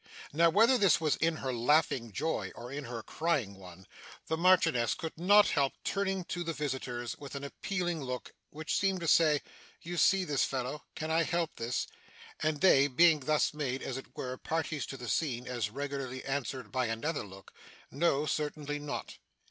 Now, 0.33 0.49
whether 0.49 0.89
she 0.89 0.97
was 1.03 1.15
in 1.17 1.35
her 1.45 1.53
laughing 1.53 2.11
joy, 2.11 2.51
or 2.55 2.71
in 2.71 2.85
her 2.85 3.03
crying 3.03 3.53
one, 3.53 3.85
the 4.25 4.35
Marchioness 4.35 4.95
could 4.95 5.15
not 5.15 5.49
help 5.49 5.73
turning 5.83 6.23
to 6.23 6.43
the 6.43 6.53
visitors 6.53 7.15
with 7.19 7.35
an 7.35 7.43
appealing 7.43 8.01
look, 8.01 8.33
which 8.49 8.75
seemed 8.79 8.99
to 9.01 9.07
say, 9.07 9.43
'You 9.79 9.97
see 9.97 10.23
this 10.25 10.43
fellow 10.43 10.83
can 10.95 11.11
I 11.11 11.21
help 11.21 11.55
this?' 11.57 11.85
and 12.39 12.61
they, 12.61 12.87
being 12.87 13.19
thus 13.19 13.53
made, 13.53 13.83
as 13.83 13.95
it 13.95 14.17
were, 14.17 14.37
parties 14.37 14.87
to 14.87 14.97
the 14.97 15.07
scene, 15.07 15.47
as 15.47 15.69
regularly 15.69 16.25
answered 16.25 16.71
by 16.71 16.87
another 16.87 17.21
look, 17.23 17.53
'No. 17.91 18.25
Certainly 18.25 18.79
not. 18.79 19.17